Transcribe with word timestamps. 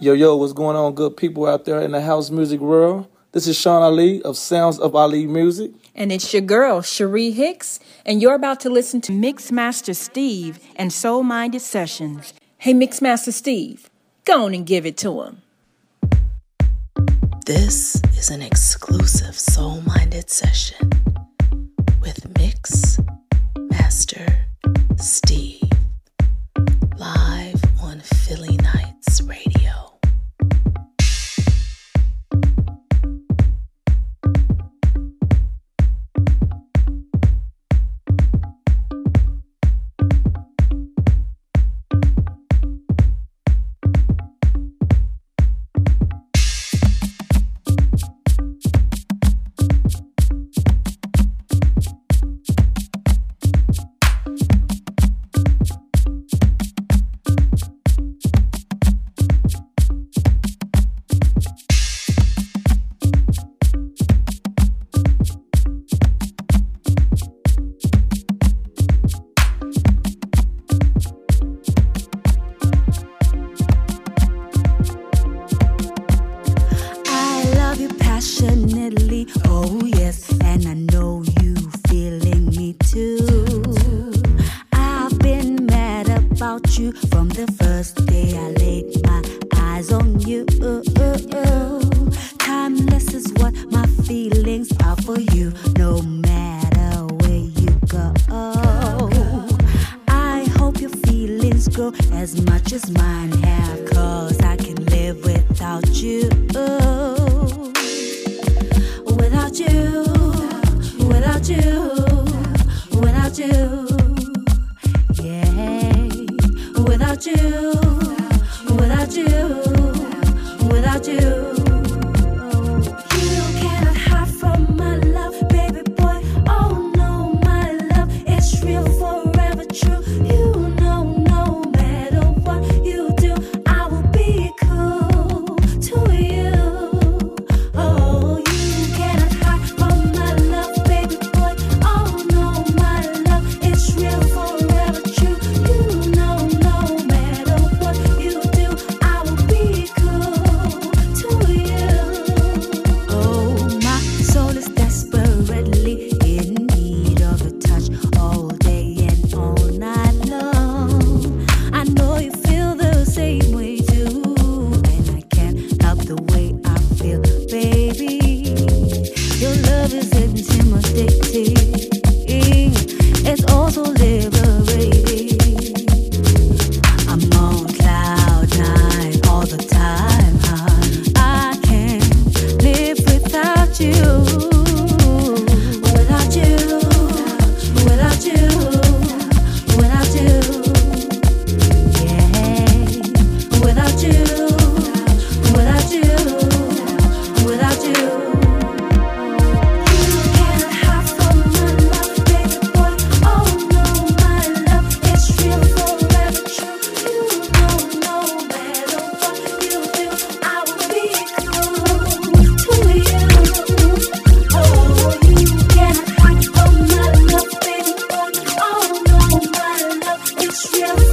Yo, 0.00 0.12
yo, 0.12 0.36
what's 0.36 0.52
going 0.52 0.76
on, 0.76 0.94
good 0.94 1.16
people 1.16 1.46
out 1.46 1.64
there 1.64 1.80
in 1.80 1.92
the 1.92 2.00
house 2.00 2.30
music 2.30 2.60
world? 2.60 3.06
This 3.32 3.46
is 3.46 3.56
Sean 3.56 3.82
Ali 3.82 4.22
of 4.22 4.36
Sounds 4.36 4.78
of 4.78 4.94
Ali 4.94 5.26
Music. 5.26 5.72
And 5.94 6.12
it's 6.12 6.32
your 6.32 6.42
girl, 6.42 6.82
Cherie 6.82 7.30
Hicks, 7.30 7.80
and 8.04 8.20
you're 8.20 8.34
about 8.34 8.60
to 8.60 8.70
listen 8.70 9.00
to 9.02 9.12
Mixmaster 9.12 9.94
Steve 9.94 10.58
and 10.76 10.92
Soul 10.92 11.22
Minded 11.22 11.62
Sessions. 11.62 12.34
Hey, 12.58 12.74
Mixmaster 12.74 13.32
Steve, 13.32 13.88
go 14.24 14.44
on 14.46 14.54
and 14.54 14.66
give 14.66 14.84
it 14.84 14.96
to 14.98 15.22
him. 15.22 15.42
This 17.46 18.00
is 18.16 18.30
an 18.30 18.42
exclusive 18.42 19.38
Soul 19.38 19.80
Minded 19.82 20.30
Session 20.30 20.90
with 22.00 22.26
Mix 22.38 22.98
Master 23.70 24.46
Steve. 24.96 25.62
Live 26.96 27.33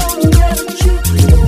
Don't 0.01 0.33
let 0.35 0.85
you. 0.85 1.40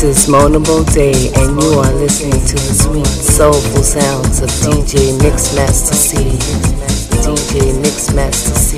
This 0.00 0.24
is 0.24 0.28
Mona 0.30 0.58
Day, 0.94 1.28
and 1.36 1.60
you 1.60 1.78
are 1.78 1.92
listening 1.92 2.40
to 2.46 2.54
the 2.54 2.72
sweet, 2.72 3.06
soulful 3.06 3.82
sounds 3.82 4.40
of 4.40 4.48
DJ 4.64 5.12
Mixmaster 5.18 5.92
C. 5.92 6.16
DJ 7.20 7.74
Mixmaster 7.84 8.56
C. 8.56 8.69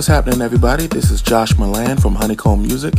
What's 0.00 0.08
happening, 0.08 0.40
everybody? 0.40 0.86
This 0.86 1.10
is 1.10 1.20
Josh 1.20 1.58
Milan 1.58 1.98
from 1.98 2.14
Honeycomb 2.14 2.62
Music, 2.62 2.94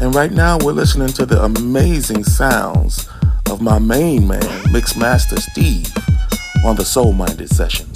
and 0.00 0.14
right 0.14 0.32
now 0.32 0.56
we're 0.56 0.72
listening 0.72 1.08
to 1.08 1.26
the 1.26 1.44
amazing 1.44 2.24
sounds 2.24 3.06
of 3.50 3.60
my 3.60 3.78
main 3.78 4.26
man, 4.26 4.40
Mixmaster 4.72 5.38
Steve, 5.38 5.94
on 6.64 6.76
the 6.76 6.86
Soul 6.86 7.12
Minded 7.12 7.50
Sessions. 7.50 7.87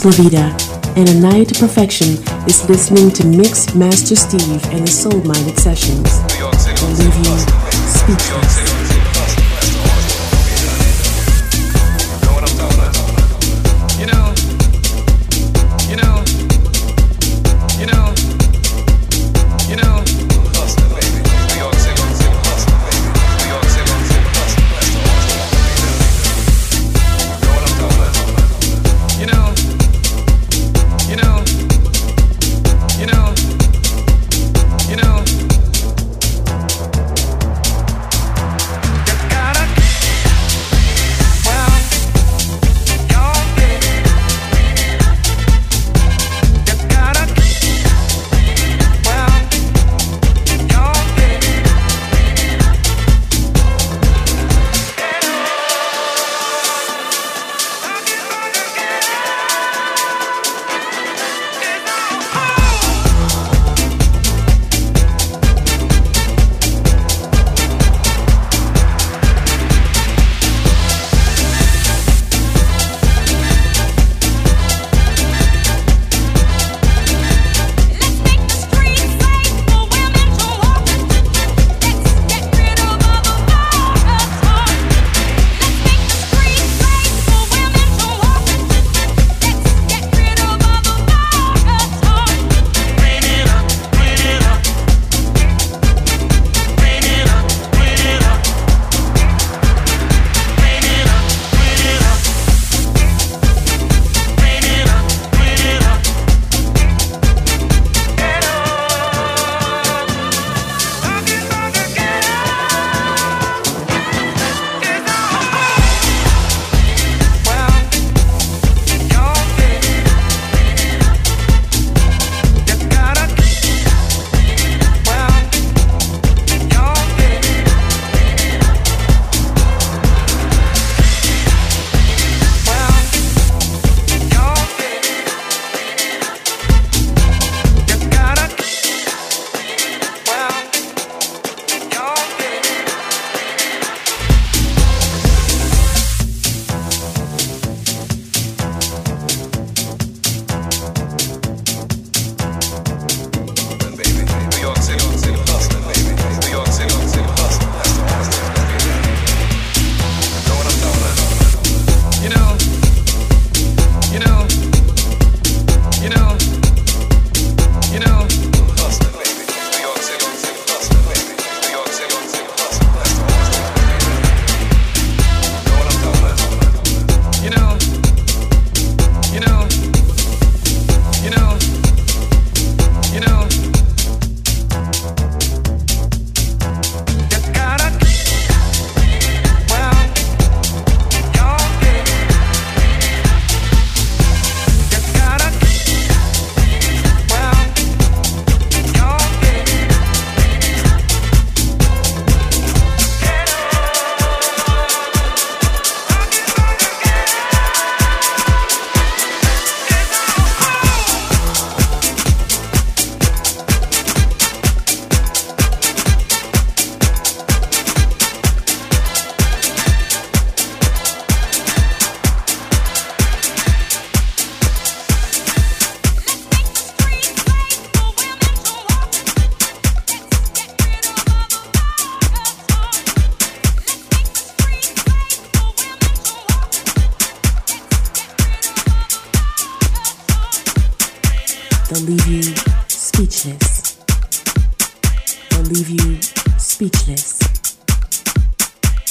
This 0.00 0.18
is 0.18 0.30
Lavida, 0.30 0.96
and 0.96 1.08
Anaya 1.10 1.44
to 1.44 1.54
Perfection 1.60 2.08
is 2.48 2.66
listening 2.70 3.10
to 3.10 3.26
Mix 3.26 3.74
Master 3.74 4.16
Steve 4.16 4.64
and 4.72 4.86
the 4.86 4.90
Soul 4.90 5.22
Minded 5.24 5.58
Sessions. 5.58 6.08
Speechless. 7.98 8.59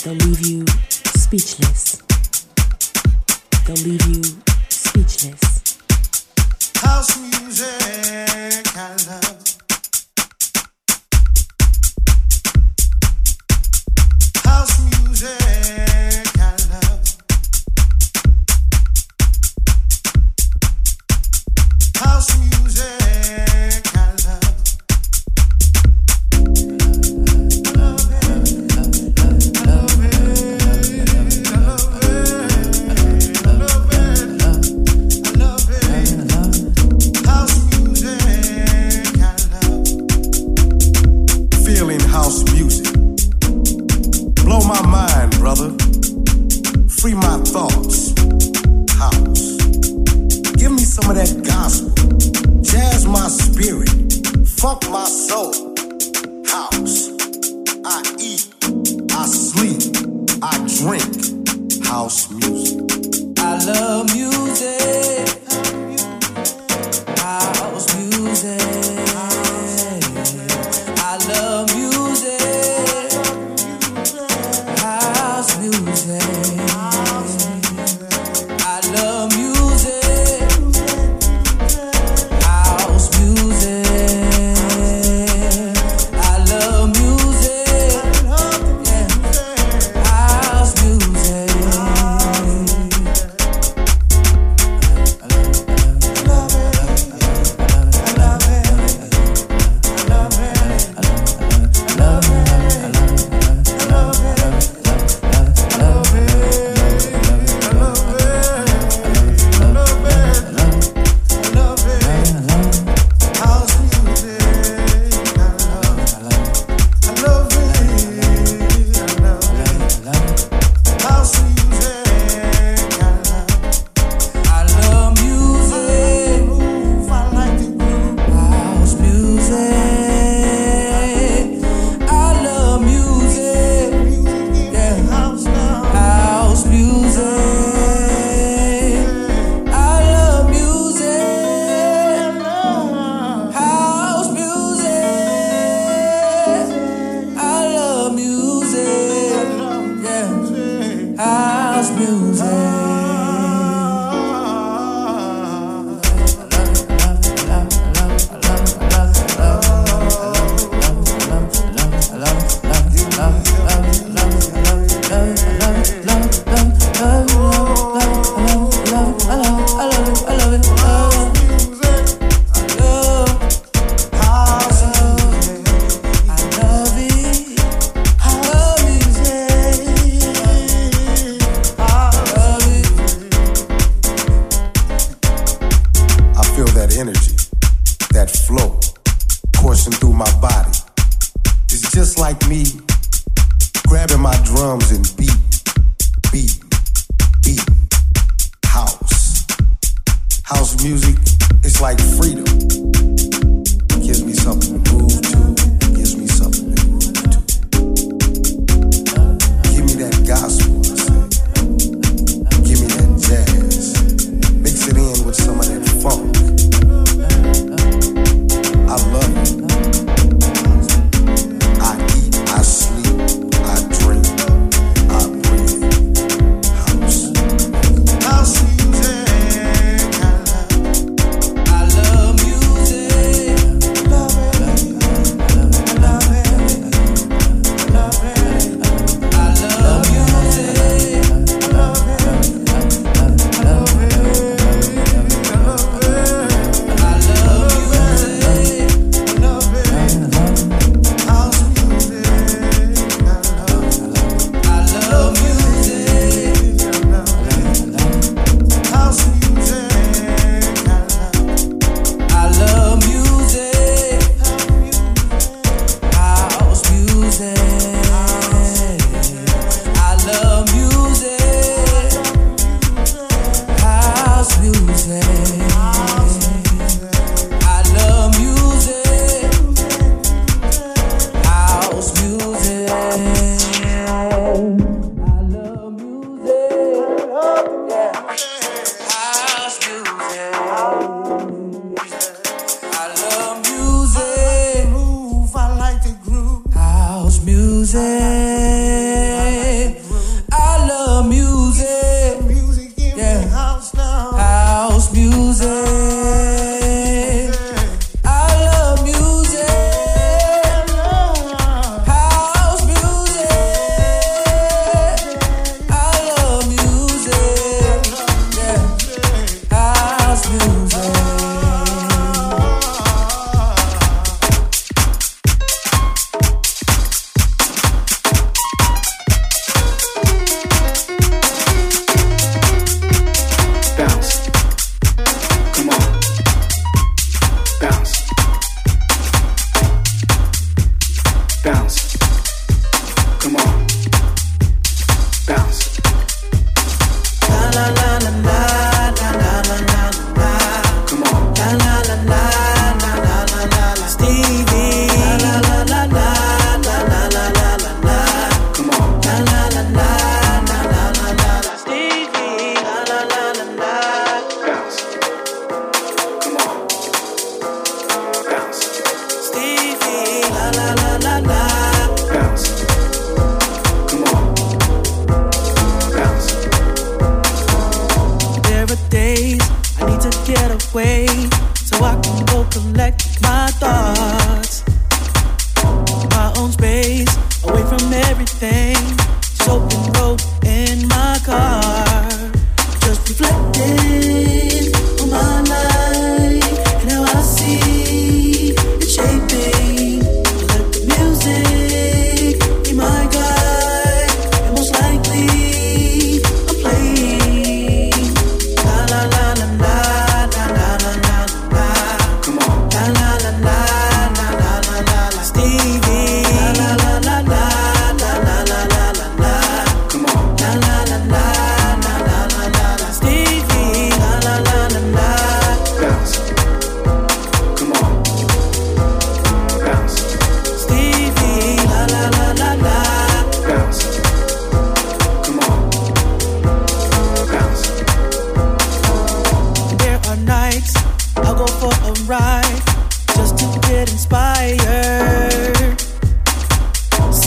They'll 0.03 0.13
leave 0.13 0.47
you 0.47 0.65
speechless. 1.13 2.01
They'll 3.65 3.75
leave 3.85 4.05
you 4.07 4.23
speechless. 4.69 5.77
House 6.75 7.17
music, 7.19 8.77
I 8.77 8.95
love. 9.07 9.48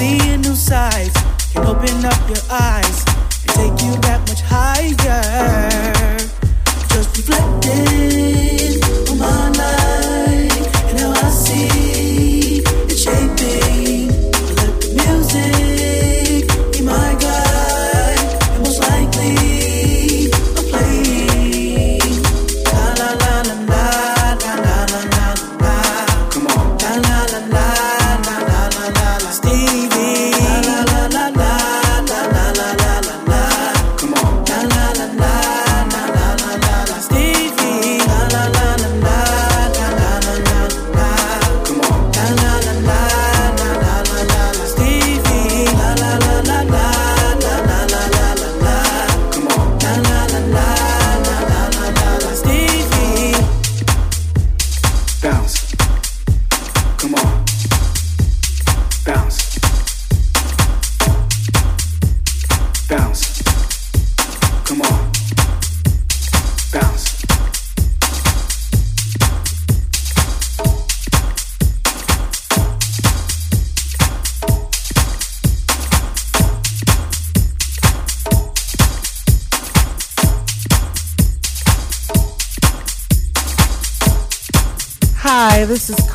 seeing 0.02 0.40
new 0.40 0.56
sights 0.56 1.16
can 1.52 1.64
open 1.64 2.04
up 2.04 2.22
your 2.28 2.44
eyes 2.50 2.98
and 3.42 3.50
take 3.60 3.76
you 3.86 3.94
that 4.06 4.20
much 4.28 4.42
higher. 4.54 6.18
Just 6.92 7.10
reflecting 7.18 8.82
on 9.10 9.18
my 9.18 9.48
life 9.62 10.88
and 10.88 10.98
how 10.98 11.12
I 11.12 11.30
see. 11.30 12.01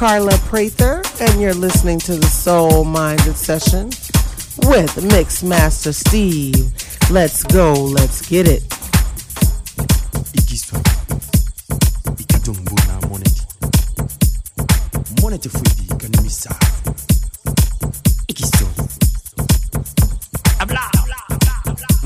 Carla 0.07 0.37
Prather, 0.45 1.03
and 1.19 1.41
you're 1.41 1.53
listening 1.53 1.99
to 1.99 2.15
the 2.15 2.27
Soul 2.27 2.85
Minded 2.85 3.35
Session 3.35 3.87
with 4.69 4.95
Mixmaster 5.11 5.93
Steve. 5.93 6.71
Let's 7.11 7.43
go, 7.43 7.73
let's 7.73 8.25
get 8.25 8.47
it. 8.47 8.63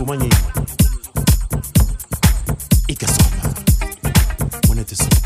Money. 0.08 0.30
It 2.90 2.98
gets. 2.98 3.18
When 4.68 4.80
it 4.80 4.92
is 4.92 5.21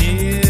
near. 0.00 0.47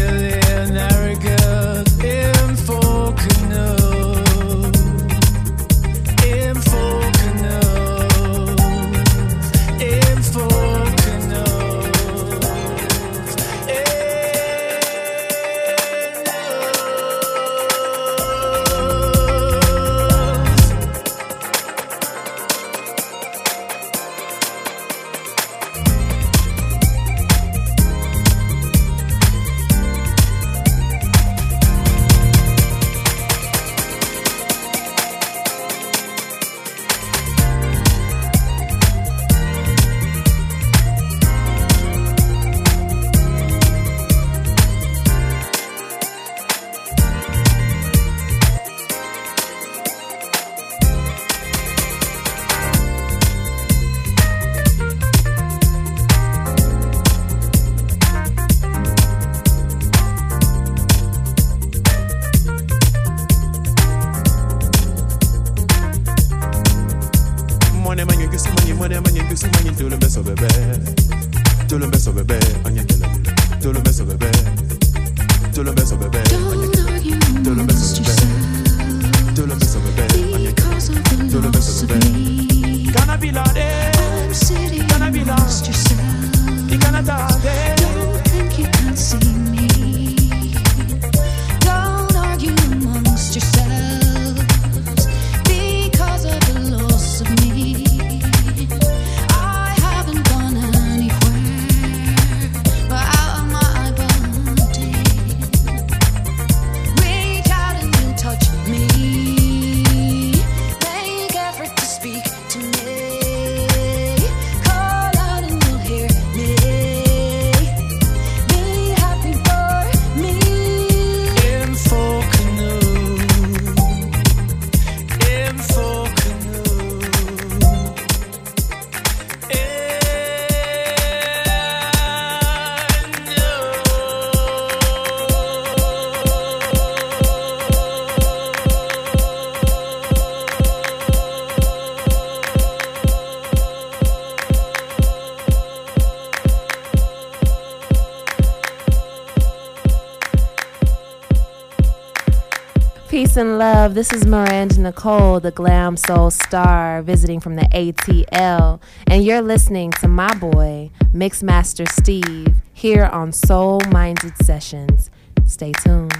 and 153.39 153.57
love. 153.57 153.95
This 153.95 154.11
is 154.11 154.25
Miranda 154.25 154.81
Nicole, 154.81 155.39
the 155.39 155.51
glam 155.51 155.95
soul 155.95 156.29
star, 156.29 157.01
visiting 157.01 157.39
from 157.39 157.55
the 157.55 157.61
ATL, 157.71 158.81
and 159.07 159.23
you're 159.23 159.41
listening 159.41 159.91
to 159.93 160.09
my 160.09 160.33
boy, 160.35 160.91
Mixmaster 161.13 161.89
Steve, 161.89 162.53
here 162.73 163.05
on 163.05 163.31
Soul 163.31 163.79
Minded 163.91 164.35
Sessions. 164.43 165.09
Stay 165.45 165.71
tuned. 165.71 166.17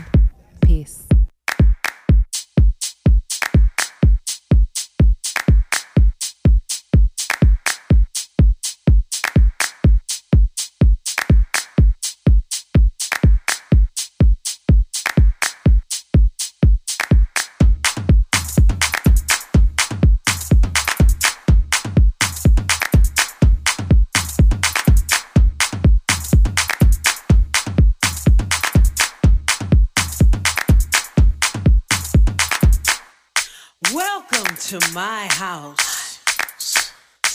Peace. 0.62 1.09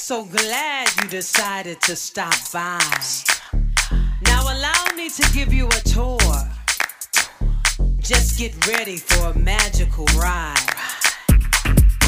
so 0.05 0.23
glad 0.27 0.87
you 1.01 1.09
decided 1.09 1.81
to 1.81 1.97
stop 1.97 2.35
by. 2.53 2.79
Now 4.27 4.43
allow 4.43 4.85
me 4.95 5.09
to 5.09 5.33
give 5.33 5.51
you 5.51 5.67
a 5.67 5.81
tour. 5.81 6.19
Just 8.01 8.39
get 8.39 8.53
ready 8.67 8.99
for 8.99 9.29
a 9.29 9.39
magical 9.39 10.05
ride. 10.15 10.59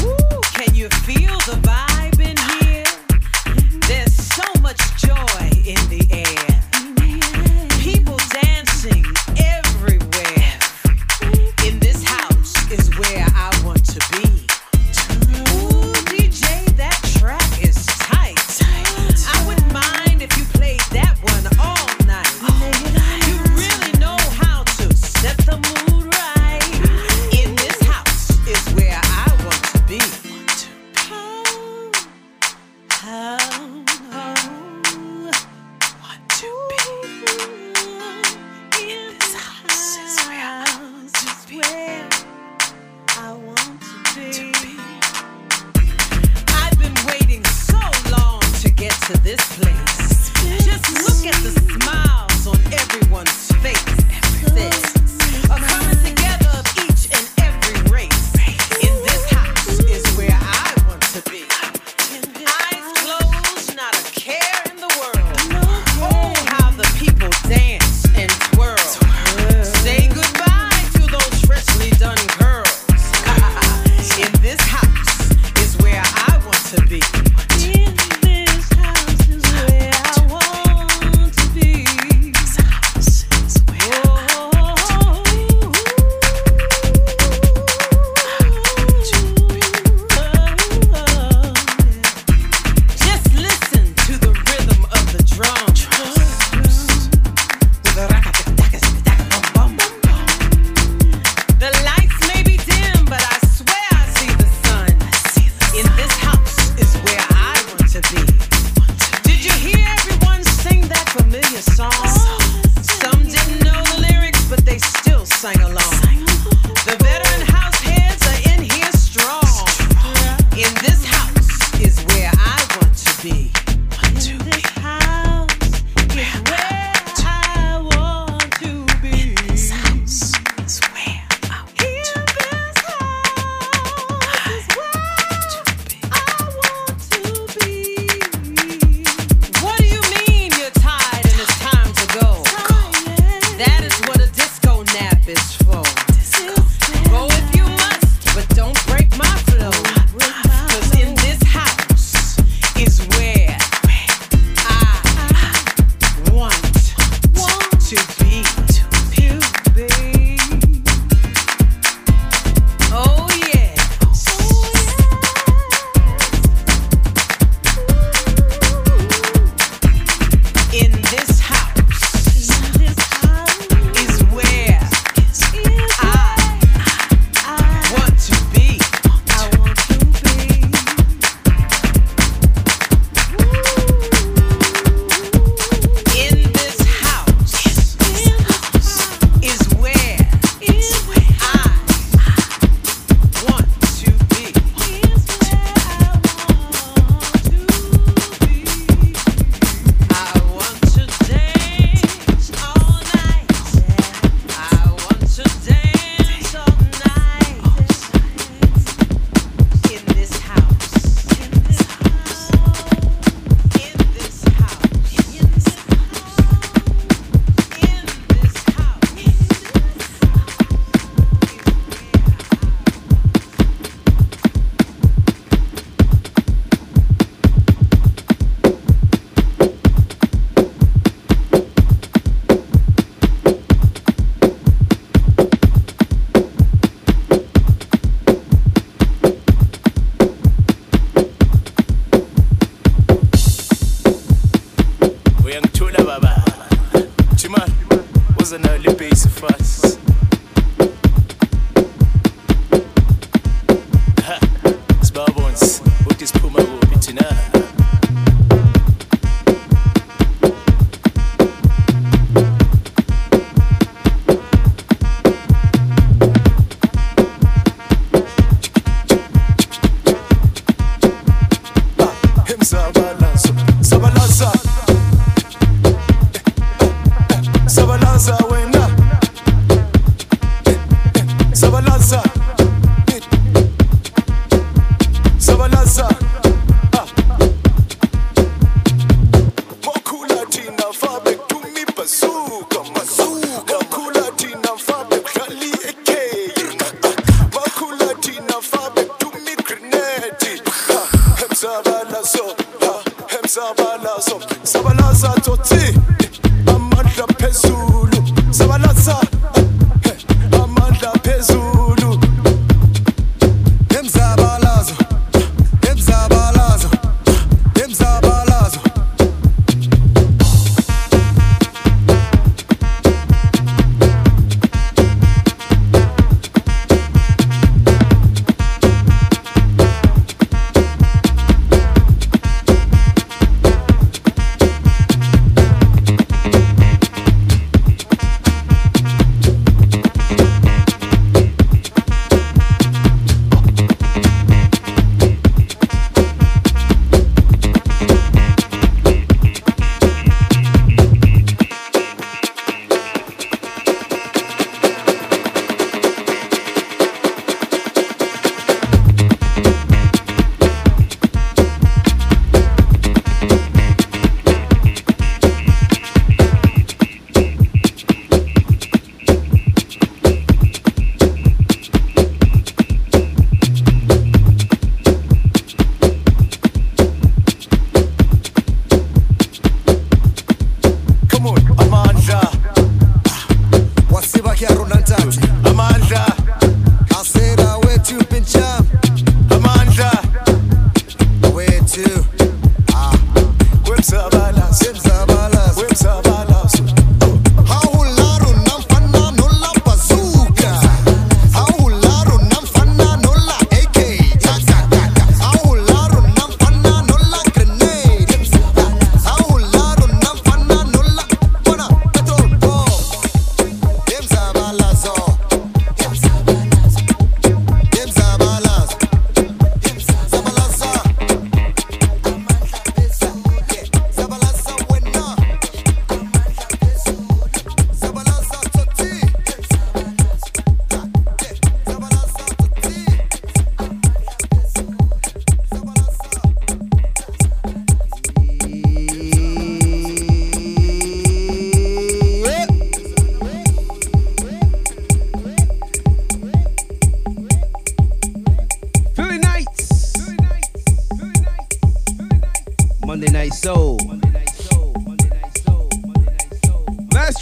Ooh, 0.03 0.41
can 0.53 0.75
you 0.75 0.89
feel 1.07 1.37
the 1.49 1.57
vibe 1.65 2.19
in 2.19 2.37
here? 2.61 2.85
There's 3.87 4.13
so 4.13 4.45
much 4.61 4.79
joy 5.01 5.49
in 5.65 5.76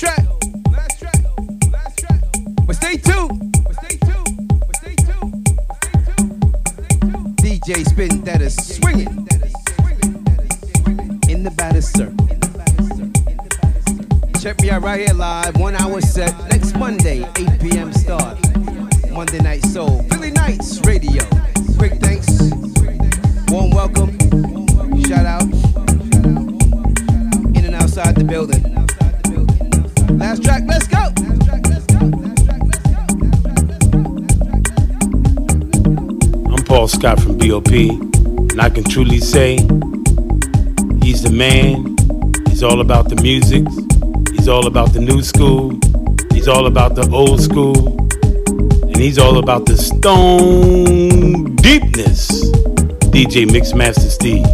Last 0.06 1.00
track. 1.00 1.16
Last 1.72 2.00
track. 2.00 2.22
But 2.66 2.76
stay 2.76 2.98
tuned. 2.98 3.46
DJ 7.66 7.84
Spin 7.90 8.22
that 8.24 8.42
is 8.42 8.56
swinging 8.56 9.08
in 11.28 11.44
the 11.44 11.50
batter 11.52 11.82
circle. 11.82 12.28
Check 14.40 14.62
me 14.62 14.70
out 14.70 14.84
right 14.84 15.00
here 15.00 15.16
live, 15.16 15.58
one 15.58 15.74
hour 15.76 16.00
set 16.00 16.32
next 16.50 16.76
Monday, 16.78 17.28
8 17.38 17.60
p.m. 17.60 17.92
start. 17.92 18.38
Monday 19.10 19.40
Night 19.40 19.66
Soul, 19.66 20.04
Philly 20.10 20.30
Nights 20.30 20.80
Radio. 20.86 21.24
Quick 21.80 21.94
thanks, 21.94 22.52
warm 23.48 23.72
welcome, 23.72 24.16
shout 25.08 25.26
out, 25.26 25.44
in 27.56 27.66
and 27.66 27.74
outside 27.74 28.14
the 28.14 28.24
building. 28.24 28.75
Track, 30.44 30.64
let's 30.68 30.88
go. 30.88 30.98
I'm 36.52 36.64
Paul 36.66 36.88
Scott 36.88 37.20
from 37.22 37.38
BOP, 37.38 37.72
and 37.72 38.62
I 38.62 38.70
can 38.70 38.84
truly 38.84 39.20
say 39.20 39.56
he's 41.02 41.24
the 41.24 41.32
man. 41.32 41.96
He's 42.50 42.64
all 42.64 42.82
about 42.82 43.10
the 43.10 43.16
music. 43.22 43.66
He's 44.32 44.48
all 44.48 44.68
about 44.68 44.94
the 44.94 45.00
new 45.00 45.22
school. 45.22 45.80
He's 46.34 46.48
all 46.48 46.68
about 46.68 46.96
the 46.96 47.10
old 47.12 47.42
school. 47.42 47.98
And 48.84 48.98
he's 48.98 49.18
all 49.18 49.38
about 49.38 49.66
the 49.66 49.78
stone 49.78 51.56
deepness. 51.56 52.50
DJ 53.10 53.46
Mixmaster 53.46 54.10
Steve. 54.10 54.46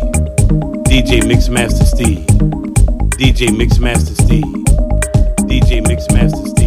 DJ 0.85 1.21
Mixmaster 1.21 1.85
Steve. 1.85 2.25
DJ 3.17 3.49
Mixmaster 3.49 4.15
Steve. 4.21 4.60
DJ 5.51 5.81
Mixmaster 5.81 6.60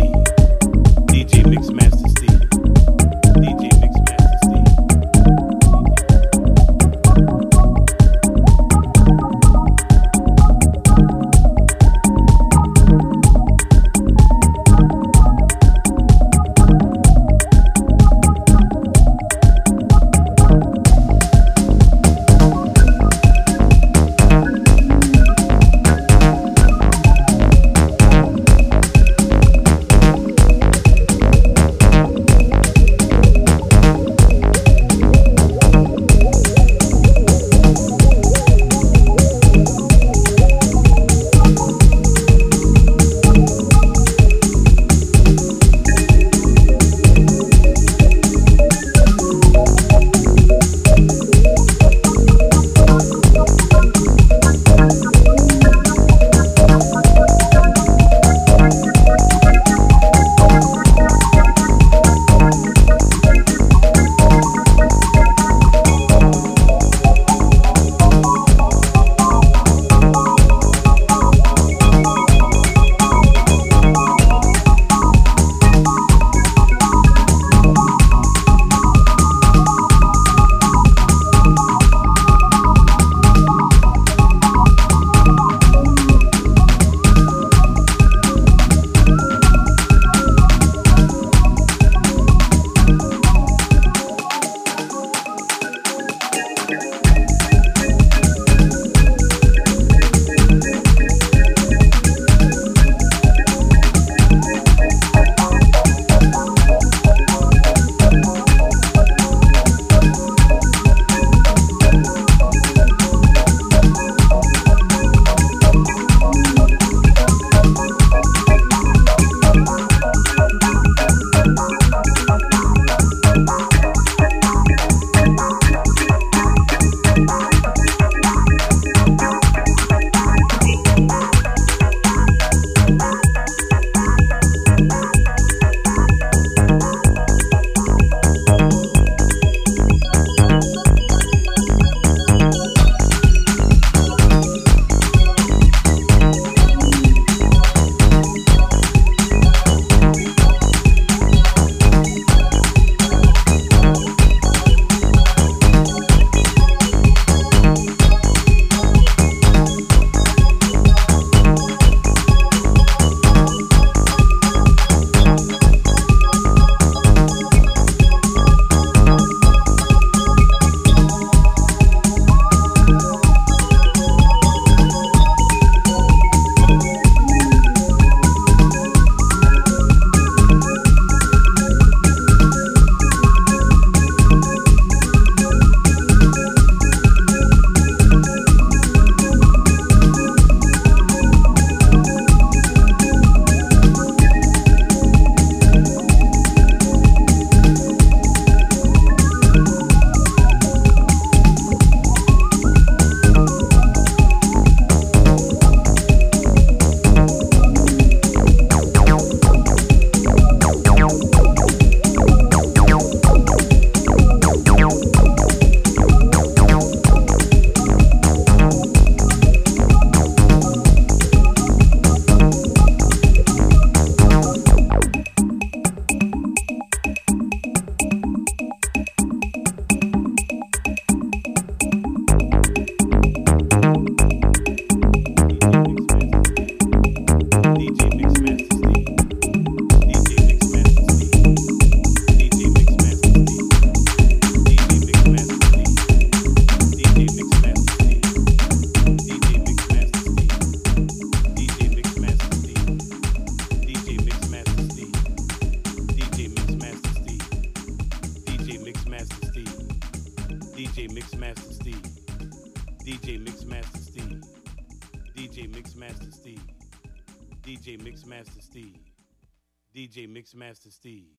Steve. 271.05 271.29